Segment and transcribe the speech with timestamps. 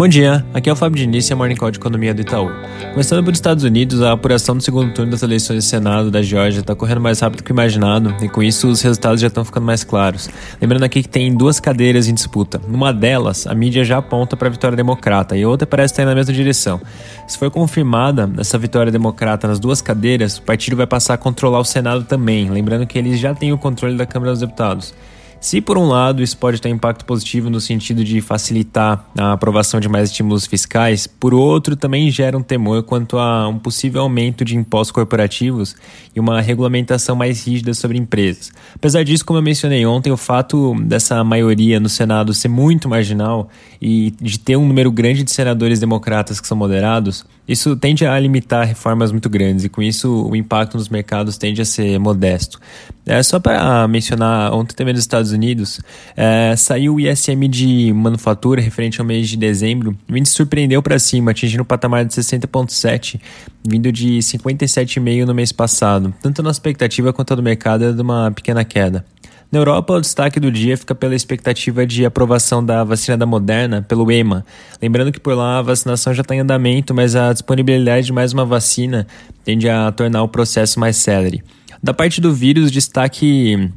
[0.00, 2.50] Bom dia, aqui é o Fábio Diniz e a Morning Call de Economia do Itaú.
[2.92, 6.60] Começando pelos Estados Unidos, a apuração do segundo turno das eleições do Senado da Geórgia
[6.60, 9.84] está correndo mais rápido que imaginado e com isso os resultados já estão ficando mais
[9.84, 10.30] claros.
[10.58, 12.58] Lembrando aqui que tem duas cadeiras em disputa.
[12.66, 16.14] Numa delas, a mídia já aponta para a vitória democrata e outra parece estar na
[16.14, 16.80] mesma direção.
[17.28, 21.60] Se for confirmada essa vitória democrata nas duas cadeiras, o partido vai passar a controlar
[21.60, 24.94] o Senado também, lembrando que eles já têm o controle da Câmara dos Deputados.
[25.40, 29.80] Se por um lado isso pode ter impacto positivo no sentido de facilitar a aprovação
[29.80, 34.44] de mais estímulos fiscais, por outro também gera um temor quanto a um possível aumento
[34.44, 35.74] de impostos corporativos
[36.14, 38.52] e uma regulamentação mais rígida sobre empresas.
[38.74, 43.48] Apesar disso, como eu mencionei ontem, o fato dessa maioria no Senado ser muito marginal
[43.80, 48.16] e de ter um número grande de senadores democratas que são moderados, isso tende a
[48.18, 52.60] limitar reformas muito grandes e com isso o impacto nos mercados tende a ser modesto.
[53.06, 55.80] É, só para mencionar, ontem também nos Estados Unidos
[56.16, 60.98] é, saiu o ISM de manufatura referente ao mês de dezembro, o índice surpreendeu para
[60.98, 63.20] cima, atingindo o patamar de 60,7,
[63.66, 66.14] vindo de 57,5 no mês passado.
[66.22, 69.04] Tanto na expectativa quanto do mercado é de uma pequena queda.
[69.50, 73.82] Na Europa, o destaque do dia fica pela expectativa de aprovação da vacina da Moderna
[73.82, 74.46] pelo EMA.
[74.80, 78.32] Lembrando que por lá a vacinação já está em andamento, mas a disponibilidade de mais
[78.32, 79.08] uma vacina
[79.44, 81.42] tende a tornar o processo mais célere.
[81.82, 83.70] Da parte do vírus, destaque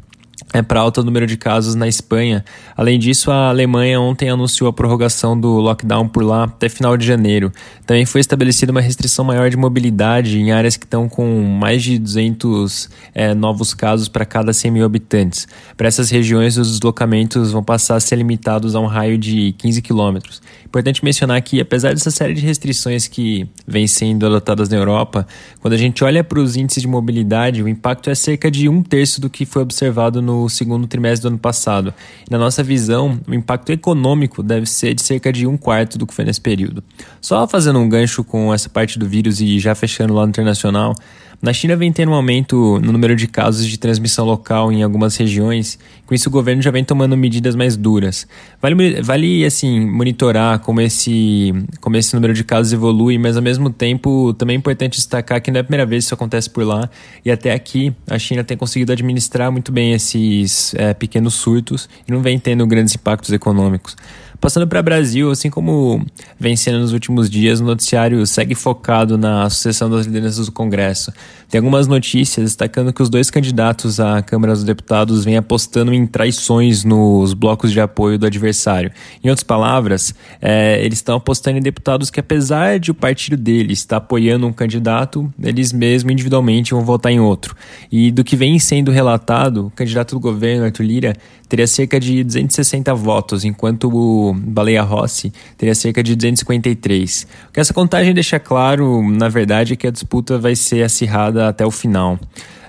[0.52, 2.44] é para alto número de casos na Espanha.
[2.76, 7.06] Além disso, a Alemanha ontem anunciou a prorrogação do lockdown por lá até final de
[7.06, 7.52] janeiro.
[7.86, 11.98] Também foi estabelecida uma restrição maior de mobilidade em áreas que estão com mais de
[11.98, 15.48] 200 é, novos casos para cada 100 mil habitantes.
[15.78, 19.82] Para essas regiões, os deslocamentos vão passar a ser limitados a um raio de 15
[19.82, 20.42] quilômetros.
[20.66, 25.28] Importante mencionar que, apesar dessa série de restrições que vêm sendo adotadas na Europa,
[25.62, 28.82] quando a gente olha para os índices de mobilidade, o impacto é cerca de um
[28.82, 31.94] terço do que foi observado no segundo trimestre do ano passado.
[32.30, 36.14] Na nossa visão, o impacto econômico deve ser de cerca de um quarto do que
[36.14, 36.84] foi nesse período.
[37.22, 40.96] Só fazendo um gancho com essa parte do vírus e já fechando lá no internacional,
[41.44, 45.18] na China vem tendo um aumento no número de casos de transmissão local em algumas
[45.18, 45.78] regiões.
[46.06, 48.26] Com isso, o governo já vem tomando medidas mais duras.
[48.62, 53.70] Vale, vale assim, monitorar como esse, como esse número de casos evolui, mas ao mesmo
[53.70, 56.64] tempo também é importante destacar que não é a primeira vez que isso acontece por
[56.64, 56.90] lá.
[57.26, 59.94] E até aqui, a China tem conseguido administrar muito bem
[60.24, 63.96] esses é, pequenos surtos e não vem tendo grandes impactos econômicos.
[64.44, 66.06] Passando para Brasil, assim como
[66.38, 71.14] vem sendo nos últimos dias, o noticiário segue focado na sucessão das lideranças do Congresso.
[71.50, 76.06] Tem algumas notícias destacando que os dois candidatos à Câmara dos Deputados vêm apostando em
[76.06, 78.92] traições nos blocos de apoio do adversário.
[79.24, 83.80] Em outras palavras, é, eles estão apostando em deputados que, apesar de o partido deles
[83.80, 87.56] estar apoiando um candidato, eles mesmos individualmente vão votar em outro.
[87.90, 91.14] E do que vem sendo relatado, o candidato do governo, Arthur Lira,
[91.54, 97.28] teria cerca de 260 votos, enquanto o Baleia Rossi teria cerca de 253.
[97.48, 101.48] O que essa contagem deixa claro, na verdade, é que a disputa vai ser acirrada
[101.48, 102.20] até o final.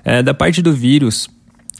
[0.03, 1.27] É, da parte do vírus,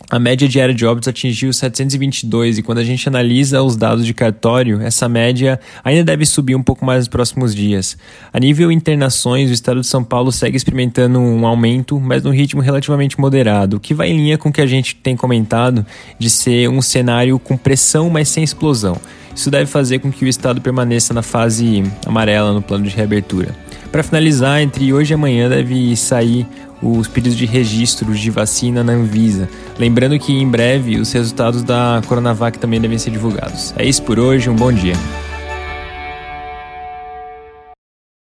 [0.10, 4.14] a média diária de óbitos atingiu 722 e quando a gente analisa os dados de
[4.14, 7.98] cartório, essa média ainda deve subir um pouco mais nos próximos dias.
[8.32, 12.62] A nível internações, o estado de São Paulo segue experimentando um aumento, mas num ritmo
[12.62, 15.86] relativamente moderado, o que vai em linha com o que a gente tem comentado
[16.20, 18.98] de ser um cenário com pressão, mas sem explosão.
[19.36, 23.65] Isso deve fazer com que o estado permaneça na fase amarela no plano de reabertura.
[23.96, 26.46] Para finalizar, entre hoje e amanhã deve sair
[26.84, 29.48] os pedidos de registro de vacina na Anvisa.
[29.80, 33.74] Lembrando que em breve os resultados da Coronavac também devem ser divulgados.
[33.78, 34.96] É isso por hoje, um bom dia.